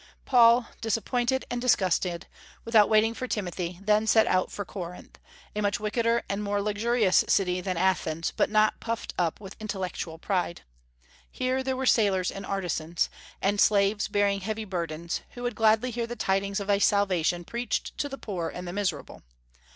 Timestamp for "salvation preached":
16.79-17.95